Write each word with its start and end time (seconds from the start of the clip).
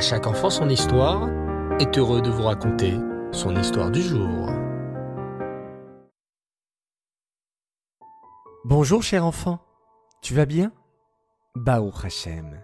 À 0.00 0.02
chaque 0.02 0.26
enfant 0.26 0.48
son 0.48 0.70
histoire 0.70 1.28
est 1.78 1.98
heureux 1.98 2.22
de 2.22 2.30
vous 2.30 2.44
raconter 2.44 2.94
son 3.32 3.54
histoire 3.54 3.90
du 3.90 4.00
jour. 4.00 4.48
Bonjour 8.64 9.02
cher 9.02 9.26
enfant, 9.26 9.60
tu 10.22 10.32
vas 10.32 10.46
bien? 10.46 10.72
Bao 11.54 11.92
Hachem. 12.02 12.62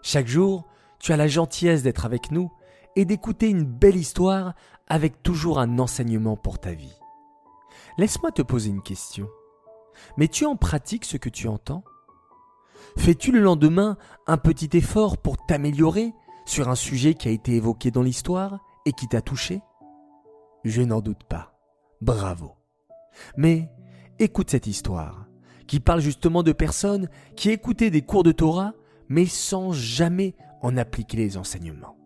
Chaque 0.00 0.26
jour, 0.26 0.64
tu 1.00 1.12
as 1.12 1.18
la 1.18 1.28
gentillesse 1.28 1.82
d'être 1.82 2.06
avec 2.06 2.30
nous 2.30 2.50
et 2.96 3.04
d'écouter 3.04 3.50
une 3.50 3.64
belle 3.66 3.96
histoire 3.96 4.54
avec 4.88 5.22
toujours 5.22 5.58
un 5.58 5.78
enseignement 5.78 6.38
pour 6.38 6.60
ta 6.60 6.72
vie. 6.72 6.98
Laisse-moi 7.98 8.32
te 8.32 8.40
poser 8.40 8.70
une 8.70 8.82
question. 8.82 9.28
Mets-tu 10.16 10.46
en 10.46 10.56
pratique 10.56 11.04
ce 11.04 11.18
que 11.18 11.28
tu 11.28 11.46
entends? 11.46 11.84
Fais-tu 12.96 13.32
le 13.32 13.40
lendemain 13.40 13.98
un 14.26 14.38
petit 14.38 14.70
effort 14.78 15.18
pour 15.18 15.36
t'améliorer 15.44 16.14
sur 16.44 16.68
un 16.68 16.74
sujet 16.74 17.14
qui 17.14 17.28
a 17.28 17.32
été 17.32 17.52
évoqué 17.52 17.90
dans 17.90 18.02
l'histoire 18.02 18.60
et 18.86 18.92
qui 18.92 19.08
t'a 19.08 19.20
touché 19.20 19.60
Je 20.64 20.82
n'en 20.82 21.00
doute 21.00 21.24
pas. 21.24 21.58
Bravo. 22.00 22.52
Mais 23.36 23.70
écoute 24.18 24.50
cette 24.50 24.66
histoire, 24.66 25.26
qui 25.66 25.80
parle 25.80 26.00
justement 26.00 26.42
de 26.42 26.52
personnes 26.52 27.08
qui 27.36 27.50
écoutaient 27.50 27.90
des 27.90 28.02
cours 28.02 28.22
de 28.22 28.32
Torah, 28.32 28.74
mais 29.08 29.26
sans 29.26 29.72
jamais 29.72 30.34
en 30.62 30.76
appliquer 30.76 31.16
les 31.16 31.36
enseignements. 31.36 31.96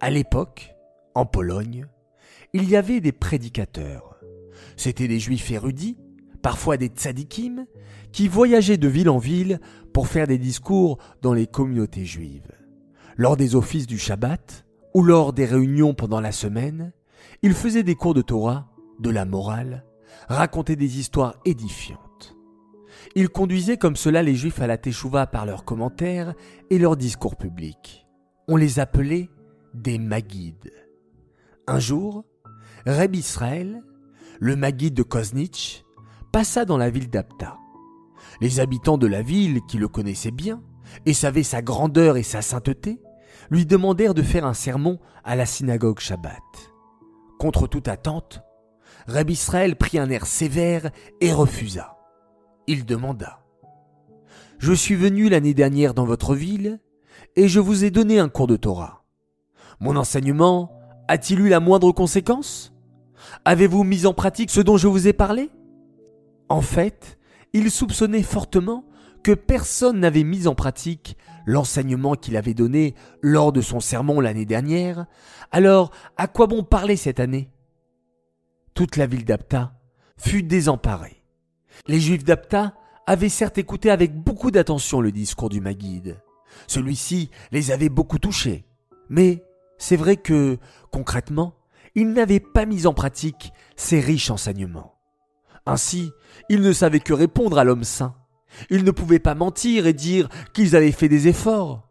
À 0.00 0.10
l'époque, 0.10 0.74
en 1.14 1.26
Pologne, 1.26 1.86
il 2.52 2.68
y 2.68 2.76
avait 2.76 3.00
des 3.00 3.12
prédicateurs. 3.12 4.18
C'étaient 4.76 5.08
des 5.08 5.20
juifs 5.20 5.50
érudits, 5.50 5.98
parfois 6.42 6.76
des 6.76 6.88
tzadikim, 6.88 7.66
qui 8.12 8.28
voyageaient 8.28 8.78
de 8.78 8.88
ville 8.88 9.10
en 9.10 9.18
ville 9.18 9.60
pour 9.92 10.08
faire 10.08 10.26
des 10.26 10.38
discours 10.38 10.98
dans 11.22 11.34
les 11.34 11.46
communautés 11.46 12.04
juives. 12.04 12.50
Lors 13.20 13.36
des 13.36 13.54
offices 13.54 13.86
du 13.86 13.98
Shabbat 13.98 14.64
ou 14.94 15.02
lors 15.02 15.34
des 15.34 15.44
réunions 15.44 15.92
pendant 15.92 16.22
la 16.22 16.32
semaine, 16.32 16.90
ils 17.42 17.52
faisaient 17.52 17.82
des 17.82 17.94
cours 17.94 18.14
de 18.14 18.22
Torah, 18.22 18.70
de 18.98 19.10
la 19.10 19.26
morale, 19.26 19.84
racontaient 20.30 20.74
des 20.74 20.98
histoires 20.98 21.34
édifiantes. 21.44 22.34
Ils 23.14 23.28
conduisaient 23.28 23.76
comme 23.76 23.96
cela 23.96 24.22
les 24.22 24.34
Juifs 24.34 24.62
à 24.62 24.66
la 24.66 24.78
Teshuvah 24.78 25.26
par 25.26 25.44
leurs 25.44 25.66
commentaires 25.66 26.32
et 26.70 26.78
leurs 26.78 26.96
discours 26.96 27.36
publics. 27.36 28.06
On 28.48 28.56
les 28.56 28.80
appelait 28.80 29.28
des 29.74 29.98
Magides. 29.98 30.72
Un 31.66 31.78
jour, 31.78 32.24
Reb 32.86 33.14
Israël, 33.14 33.82
le 34.38 34.56
Magide 34.56 34.94
de 34.94 35.02
Koznitch, 35.02 35.84
passa 36.32 36.64
dans 36.64 36.78
la 36.78 36.88
ville 36.88 37.10
d'Apta. 37.10 37.58
Les 38.40 38.60
habitants 38.60 38.96
de 38.96 39.06
la 39.06 39.20
ville, 39.20 39.60
qui 39.68 39.76
le 39.76 39.88
connaissaient 39.88 40.30
bien, 40.30 40.62
et 41.04 41.12
savaient 41.12 41.42
sa 41.42 41.60
grandeur 41.60 42.16
et 42.16 42.22
sa 42.22 42.40
sainteté, 42.40 42.98
lui 43.50 43.66
demandèrent 43.66 44.14
de 44.14 44.22
faire 44.22 44.44
un 44.44 44.54
sermon 44.54 44.98
à 45.24 45.36
la 45.36 45.46
synagogue 45.46 46.00
Shabbat. 46.00 46.42
Contre 47.38 47.66
toute 47.66 47.88
attente, 47.88 48.42
Reb 49.06 49.30
Israël 49.30 49.76
prit 49.76 49.98
un 49.98 50.10
air 50.10 50.26
sévère 50.26 50.90
et 51.20 51.32
refusa. 51.32 51.96
Il 52.66 52.84
demanda 52.84 53.40
Je 54.58 54.72
suis 54.72 54.94
venu 54.94 55.28
l'année 55.28 55.54
dernière 55.54 55.94
dans 55.94 56.04
votre 56.04 56.34
ville 56.34 56.80
et 57.36 57.48
je 57.48 57.60
vous 57.60 57.84
ai 57.84 57.90
donné 57.90 58.18
un 58.18 58.28
cours 58.28 58.46
de 58.46 58.56
Torah. 58.56 59.04
Mon 59.80 59.96
enseignement 59.96 60.72
a-t-il 61.08 61.40
eu 61.40 61.48
la 61.48 61.60
moindre 61.60 61.92
conséquence? 61.92 62.74
Avez-vous 63.44 63.84
mis 63.84 64.06
en 64.06 64.14
pratique 64.14 64.50
ce 64.50 64.60
dont 64.60 64.76
je 64.76 64.88
vous 64.88 65.08
ai 65.08 65.12
parlé? 65.12 65.50
En 66.48 66.60
fait, 66.60 67.18
il 67.52 67.70
soupçonnait 67.70 68.22
fortement 68.22 68.84
que 69.22 69.32
personne 69.32 70.00
n'avait 70.00 70.24
mis 70.24 70.46
en 70.46 70.54
pratique 70.54 71.16
l'enseignement 71.46 72.14
qu'il 72.14 72.36
avait 72.36 72.54
donné 72.54 72.94
lors 73.22 73.52
de 73.52 73.60
son 73.60 73.80
sermon 73.80 74.20
l'année 74.20 74.46
dernière, 74.46 75.06
alors 75.52 75.90
à 76.16 76.26
quoi 76.26 76.46
bon 76.46 76.62
parler 76.62 76.96
cette 76.96 77.20
année? 77.20 77.50
Toute 78.74 78.96
la 78.96 79.06
ville 79.06 79.24
d'Apta 79.24 79.72
fut 80.16 80.42
désemparée. 80.42 81.22
Les 81.86 82.00
Juifs 82.00 82.24
d'Apta 82.24 82.74
avaient 83.06 83.28
certes 83.28 83.58
écouté 83.58 83.90
avec 83.90 84.14
beaucoup 84.14 84.50
d'attention 84.50 85.00
le 85.00 85.12
discours 85.12 85.48
du 85.48 85.60
Maguide. 85.60 86.20
Celui-ci 86.66 87.30
les 87.52 87.70
avait 87.70 87.88
beaucoup 87.88 88.18
touchés. 88.18 88.64
Mais 89.08 89.44
c'est 89.78 89.96
vrai 89.96 90.16
que, 90.16 90.58
concrètement, 90.92 91.54
ils 91.94 92.12
n'avaient 92.12 92.40
pas 92.40 92.66
mis 92.66 92.86
en 92.86 92.94
pratique 92.94 93.52
ces 93.76 93.98
riches 93.98 94.30
enseignements. 94.30 94.94
Ainsi, 95.66 96.12
ils 96.48 96.60
ne 96.60 96.72
savaient 96.72 97.00
que 97.00 97.12
répondre 97.12 97.58
à 97.58 97.64
l'homme 97.64 97.84
saint. 97.84 98.14
Ils 98.68 98.84
ne 98.84 98.90
pouvaient 98.90 99.18
pas 99.18 99.34
mentir 99.34 99.86
et 99.86 99.92
dire 99.92 100.28
qu'ils 100.52 100.76
avaient 100.76 100.92
fait 100.92 101.08
des 101.08 101.28
efforts. 101.28 101.88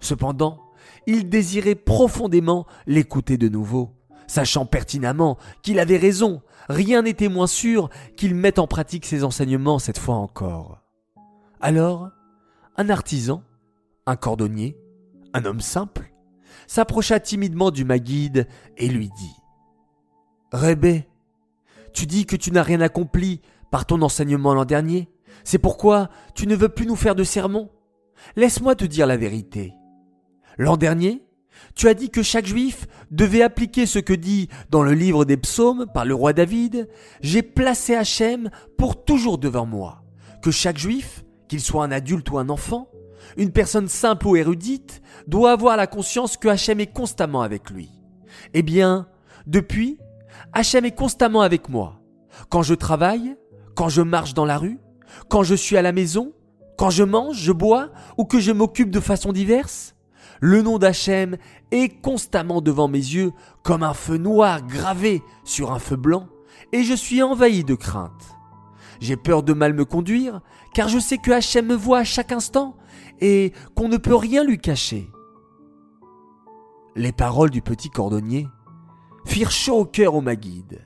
Cependant, 0.00 0.60
ils 1.06 1.28
désiraient 1.28 1.74
profondément 1.74 2.66
l'écouter 2.86 3.36
de 3.36 3.48
nouveau, 3.48 3.92
sachant 4.26 4.66
pertinemment 4.66 5.38
qu'il 5.62 5.78
avait 5.78 5.96
raison, 5.96 6.42
rien 6.68 7.02
n'était 7.02 7.28
moins 7.28 7.46
sûr 7.46 7.90
qu'il 8.16 8.34
mette 8.34 8.58
en 8.58 8.66
pratique 8.66 9.06
ses 9.06 9.24
enseignements 9.24 9.78
cette 9.78 9.98
fois 9.98 10.16
encore. 10.16 10.80
Alors, 11.60 12.10
un 12.76 12.90
artisan, 12.90 13.42
un 14.06 14.16
cordonnier, 14.16 14.76
un 15.32 15.44
homme 15.44 15.60
simple, 15.60 16.12
s'approcha 16.66 17.20
timidement 17.20 17.70
du 17.70 17.84
Maguide 17.84 18.48
et 18.76 18.88
lui 18.88 19.08
dit 19.08 19.34
Rébé, 20.52 21.08
tu 21.92 22.06
dis 22.06 22.26
que 22.26 22.36
tu 22.36 22.50
n'as 22.50 22.62
rien 22.62 22.80
accompli 22.80 23.40
par 23.70 23.86
ton 23.86 24.02
enseignement 24.02 24.54
l'an 24.54 24.64
dernier, 24.64 25.08
c'est 25.42 25.58
pourquoi 25.58 26.08
tu 26.34 26.46
ne 26.46 26.54
veux 26.54 26.68
plus 26.68 26.86
nous 26.86 26.96
faire 26.96 27.14
de 27.14 27.24
sermons. 27.24 27.70
Laisse-moi 28.36 28.74
te 28.74 28.84
dire 28.84 29.06
la 29.06 29.16
vérité. 29.16 29.74
L'an 30.56 30.76
dernier, 30.76 31.24
tu 31.74 31.88
as 31.88 31.94
dit 31.94 32.10
que 32.10 32.22
chaque 32.22 32.46
juif 32.46 32.86
devait 33.10 33.42
appliquer 33.42 33.86
ce 33.86 33.98
que 33.98 34.12
dit 34.12 34.48
dans 34.70 34.82
le 34.82 34.92
livre 34.92 35.24
des 35.24 35.36
psaumes 35.36 35.86
par 35.92 36.04
le 36.04 36.14
roi 36.14 36.32
David. 36.32 36.88
J'ai 37.20 37.42
placé 37.42 37.94
Hachem 37.94 38.50
pour 38.78 39.04
toujours 39.04 39.38
devant 39.38 39.66
moi. 39.66 40.02
Que 40.42 40.50
chaque 40.50 40.78
juif, 40.78 41.24
qu'il 41.48 41.60
soit 41.60 41.84
un 41.84 41.90
adulte 41.90 42.30
ou 42.30 42.38
un 42.38 42.48
enfant, 42.48 42.88
une 43.36 43.50
personne 43.50 43.88
simple 43.88 44.26
ou 44.26 44.36
érudite, 44.36 45.02
doit 45.26 45.52
avoir 45.52 45.76
la 45.76 45.86
conscience 45.86 46.36
que 46.36 46.48
Hachem 46.48 46.80
est 46.80 46.92
constamment 46.92 47.42
avec 47.42 47.70
lui. 47.70 47.90
Eh 48.52 48.62
bien, 48.62 49.08
depuis, 49.46 49.98
Hachem 50.52 50.84
est 50.84 50.94
constamment 50.94 51.40
avec 51.40 51.68
moi. 51.68 52.00
Quand 52.50 52.62
je 52.62 52.74
travaille, 52.74 53.36
quand 53.74 53.88
je 53.88 54.02
marche 54.02 54.34
dans 54.34 54.44
la 54.44 54.58
rue, 54.58 54.78
quand 55.28 55.42
je 55.42 55.54
suis 55.54 55.76
à 55.76 55.82
la 55.82 55.92
maison, 55.92 56.32
quand 56.76 56.90
je 56.90 57.04
mange, 57.04 57.36
je 57.36 57.52
bois 57.52 57.90
ou 58.18 58.24
que 58.24 58.40
je 58.40 58.52
m'occupe 58.52 58.90
de 58.90 59.00
façon 59.00 59.32
diverse. 59.32 59.94
Le 60.40 60.62
nom 60.62 60.78
d'Hachem 60.78 61.36
est 61.70 62.00
constamment 62.02 62.60
devant 62.60 62.88
mes 62.88 62.98
yeux 62.98 63.32
comme 63.62 63.82
un 63.82 63.94
feu 63.94 64.16
noir 64.16 64.66
gravé 64.66 65.22
sur 65.44 65.72
un 65.72 65.78
feu 65.78 65.96
blanc 65.96 66.28
et 66.72 66.82
je 66.82 66.94
suis 66.94 67.22
envahi 67.22 67.64
de 67.64 67.74
crainte. 67.74 68.36
J'ai 69.00 69.16
peur 69.16 69.42
de 69.42 69.52
mal 69.52 69.74
me 69.74 69.84
conduire 69.84 70.40
car 70.74 70.88
je 70.88 70.98
sais 70.98 71.18
que 71.18 71.30
Hachem 71.30 71.66
me 71.66 71.74
voit 71.74 71.98
à 71.98 72.04
chaque 72.04 72.32
instant 72.32 72.76
et 73.20 73.52
qu'on 73.74 73.88
ne 73.88 73.96
peut 73.96 74.16
rien 74.16 74.44
lui 74.44 74.58
cacher. 74.58 75.08
Les 76.96 77.12
paroles 77.12 77.50
du 77.50 77.62
petit 77.62 77.90
cordonnier 77.90 78.48
firent 79.24 79.50
chaud 79.50 79.80
au 79.80 79.84
cœur 79.84 80.14
au 80.14 80.20
Maguide. 80.20 80.84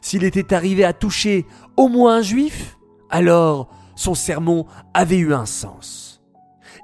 S'il 0.00 0.24
était 0.24 0.54
arrivé 0.54 0.84
à 0.84 0.92
toucher 0.92 1.46
au 1.76 1.88
moins 1.88 2.16
un 2.16 2.22
juif, 2.22 2.78
alors 3.10 3.68
son 3.94 4.14
sermon 4.14 4.66
avait 4.94 5.18
eu 5.18 5.32
un 5.32 5.46
sens. 5.46 6.22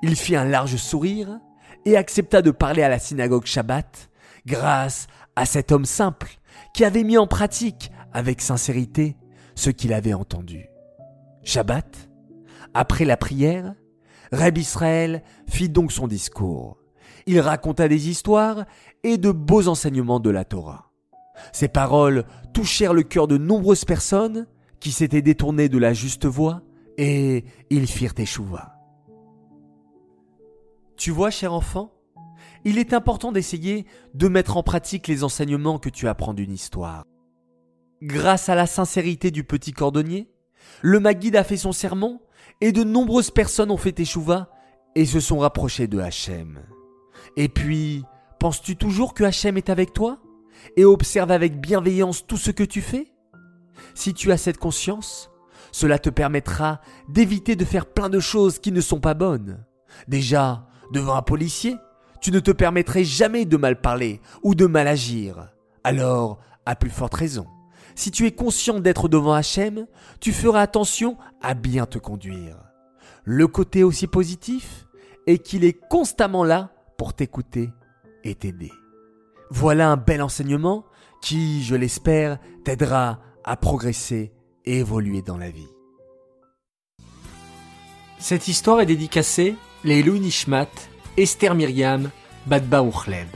Il 0.02 0.16
fit 0.16 0.36
un 0.36 0.44
large 0.44 0.76
sourire 0.76 1.38
et 1.84 1.96
accepta 1.96 2.42
de 2.42 2.50
parler 2.50 2.82
à 2.82 2.88
la 2.88 2.98
synagogue 2.98 3.46
Shabbat 3.46 4.10
grâce 4.46 5.06
à 5.36 5.46
cet 5.46 5.72
homme 5.72 5.84
simple 5.84 6.38
qui 6.74 6.84
avait 6.84 7.04
mis 7.04 7.18
en 7.18 7.26
pratique 7.26 7.90
avec 8.12 8.40
sincérité 8.40 9.16
ce 9.54 9.70
qu'il 9.70 9.92
avait 9.92 10.14
entendu. 10.14 10.66
Shabbat, 11.44 12.08
après 12.74 13.04
la 13.04 13.16
prière, 13.16 13.74
Reb 14.32 14.58
Israël 14.58 15.22
fit 15.48 15.68
donc 15.68 15.92
son 15.92 16.08
discours. 16.08 16.78
Il 17.26 17.38
raconta 17.40 17.86
des 17.88 18.08
histoires 18.08 18.64
et 19.04 19.18
de 19.18 19.30
beaux 19.30 19.68
enseignements 19.68 20.20
de 20.20 20.30
la 20.30 20.44
Torah. 20.44 20.90
Ces 21.52 21.68
paroles 21.68 22.24
touchèrent 22.54 22.94
le 22.94 23.02
cœur 23.02 23.28
de 23.28 23.36
nombreuses 23.36 23.84
personnes 23.84 24.46
qui 24.82 24.90
s'étaient 24.90 25.22
détournées 25.22 25.68
de 25.68 25.78
la 25.78 25.92
juste 25.92 26.26
voie 26.26 26.60
et 26.98 27.44
ils 27.70 27.86
firent 27.86 28.14
échouva. 28.18 28.74
Tu 30.96 31.12
vois, 31.12 31.30
cher 31.30 31.52
enfant, 31.52 31.92
il 32.64 32.78
est 32.78 32.92
important 32.92 33.30
d'essayer 33.30 33.86
de 34.14 34.26
mettre 34.26 34.56
en 34.56 34.64
pratique 34.64 35.06
les 35.06 35.22
enseignements 35.22 35.78
que 35.78 35.88
tu 35.88 36.08
apprends 36.08 36.34
d'une 36.34 36.50
histoire. 36.50 37.04
Grâce 38.02 38.48
à 38.48 38.56
la 38.56 38.66
sincérité 38.66 39.30
du 39.30 39.44
petit 39.44 39.70
cordonnier, 39.70 40.28
le 40.80 40.98
Maguide 40.98 41.36
a 41.36 41.44
fait 41.44 41.56
son 41.56 41.70
sermon 41.70 42.20
et 42.60 42.72
de 42.72 42.82
nombreuses 42.82 43.30
personnes 43.30 43.70
ont 43.70 43.76
fait 43.76 44.00
échouva 44.00 44.50
et 44.96 45.06
se 45.06 45.20
sont 45.20 45.38
rapprochées 45.38 45.86
de 45.86 46.00
Hachem. 46.00 46.58
Et 47.36 47.48
puis, 47.48 48.02
penses-tu 48.40 48.74
toujours 48.74 49.14
que 49.14 49.22
Hachem 49.22 49.56
est 49.56 49.70
avec 49.70 49.92
toi 49.92 50.20
et 50.76 50.84
observe 50.84 51.30
avec 51.30 51.60
bienveillance 51.60 52.26
tout 52.26 52.36
ce 52.36 52.50
que 52.50 52.64
tu 52.64 52.80
fais? 52.80 53.11
Si 53.94 54.14
tu 54.14 54.32
as 54.32 54.36
cette 54.36 54.58
conscience, 54.58 55.30
cela 55.70 55.98
te 55.98 56.10
permettra 56.10 56.80
d'éviter 57.08 57.56
de 57.56 57.64
faire 57.64 57.86
plein 57.86 58.08
de 58.08 58.20
choses 58.20 58.58
qui 58.58 58.72
ne 58.72 58.80
sont 58.80 59.00
pas 59.00 59.14
bonnes. 59.14 59.64
Déjà, 60.08 60.66
devant 60.92 61.14
un 61.14 61.22
policier, 61.22 61.76
tu 62.20 62.30
ne 62.30 62.40
te 62.40 62.50
permettrais 62.50 63.04
jamais 63.04 63.44
de 63.44 63.56
mal 63.56 63.80
parler 63.80 64.20
ou 64.42 64.54
de 64.54 64.66
mal 64.66 64.86
agir. 64.86 65.52
Alors, 65.84 66.38
à 66.66 66.76
plus 66.76 66.90
forte 66.90 67.14
raison, 67.14 67.46
si 67.94 68.10
tu 68.10 68.26
es 68.26 68.32
conscient 68.32 68.80
d'être 68.80 69.08
devant 69.08 69.34
Hachem, 69.34 69.86
tu 70.20 70.32
feras 70.32 70.60
attention 70.60 71.16
à 71.40 71.54
bien 71.54 71.86
te 71.86 71.98
conduire. 71.98 72.56
Le 73.24 73.46
côté 73.46 73.82
aussi 73.82 74.06
positif 74.06 74.86
est 75.26 75.38
qu'il 75.38 75.64
est 75.64 75.78
constamment 75.88 76.44
là 76.44 76.70
pour 76.96 77.14
t'écouter 77.14 77.70
et 78.24 78.34
t'aider. 78.34 78.72
Voilà 79.50 79.90
un 79.90 79.96
bel 79.96 80.22
enseignement 80.22 80.84
qui, 81.20 81.62
je 81.62 81.74
l'espère, 81.74 82.38
t'aidera 82.64 83.20
à 83.44 83.56
progresser 83.56 84.32
et 84.64 84.78
évoluer 84.78 85.22
dans 85.22 85.36
la 85.36 85.50
vie. 85.50 85.68
Cette 88.18 88.48
histoire 88.48 88.80
est 88.80 88.86
dédicacée 88.86 89.56
les 89.84 90.02
Nishmat, 90.02 90.68
Esther 91.16 91.54
Myriam, 91.54 92.10
Badba 92.46 92.82
Urchleb. 92.84 93.28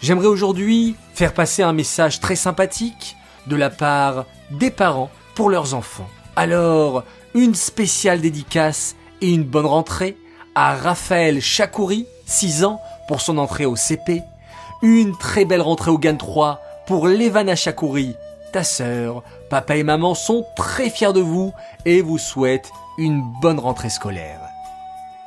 J'aimerais 0.00 0.28
aujourd'hui 0.28 0.96
faire 1.14 1.34
passer 1.34 1.62
un 1.62 1.72
message 1.72 2.20
très 2.20 2.36
sympathique 2.36 3.16
de 3.46 3.56
la 3.56 3.70
part 3.70 4.26
des 4.50 4.70
parents 4.70 5.10
pour 5.34 5.50
leurs 5.50 5.74
enfants. 5.74 6.08
Alors, 6.36 7.04
une 7.34 7.54
spéciale 7.54 8.20
dédicace 8.20 8.96
et 9.20 9.30
une 9.30 9.44
bonne 9.44 9.66
rentrée 9.66 10.16
à 10.54 10.74
Raphaël 10.74 11.40
Chakouri, 11.40 12.06
6 12.26 12.64
ans, 12.64 12.80
pour 13.08 13.20
son 13.20 13.38
entrée 13.38 13.66
au 13.66 13.76
CP. 13.76 14.22
Une 14.82 15.16
très 15.16 15.44
belle 15.44 15.62
rentrée 15.62 15.90
au 15.90 15.98
GAN 15.98 16.16
3 16.16 16.60
pour 16.86 17.06
Levana 17.06 17.54
Chakouri, 17.54 18.14
ta 18.52 18.62
sœur. 18.64 19.22
Papa 19.50 19.76
et 19.76 19.82
maman 19.82 20.14
sont 20.14 20.44
très 20.56 20.90
fiers 20.90 21.12
de 21.12 21.20
vous 21.20 21.52
et 21.84 22.02
vous 22.02 22.18
souhaitent 22.18 22.70
une 22.98 23.22
bonne 23.40 23.58
rentrée 23.58 23.90
scolaire. 23.90 24.40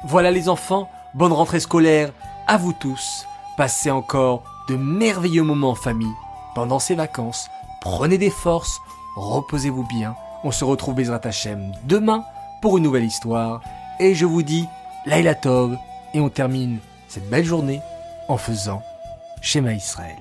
Voilà 0.05 0.31
les 0.31 0.47
enfants, 0.47 0.87
bonne 1.13 1.33
rentrée 1.33 1.59
scolaire 1.59 2.11
à 2.47 2.57
vous 2.57 2.73
tous. 2.73 3.25
Passez 3.57 3.91
encore 3.91 4.43
de 4.69 4.75
merveilleux 4.75 5.43
moments 5.43 5.71
en 5.71 5.75
famille 5.75 6.13
pendant 6.53 6.79
ces 6.79 6.95
vacances. 6.95 7.49
Prenez 7.81 8.17
des 8.17 8.29
forces, 8.29 8.79
reposez-vous 9.15 9.85
bien. 9.87 10.15
On 10.43 10.51
se 10.51 10.63
retrouve 10.63 10.95
Bezrat 10.95 11.21
Hachem 11.23 11.71
demain 11.83 12.23
pour 12.61 12.77
une 12.77 12.83
nouvelle 12.83 13.03
histoire. 13.03 13.61
Et 13.99 14.13
je 14.13 14.25
vous 14.25 14.43
dis 14.43 14.67
Laila 15.05 15.35
Tov 15.35 15.77
et 16.13 16.19
on 16.19 16.29
termine 16.29 16.79
cette 17.07 17.29
belle 17.29 17.45
journée 17.45 17.81
en 18.27 18.37
faisant 18.37 18.81
Shema 19.41 19.73
Israël. 19.73 20.17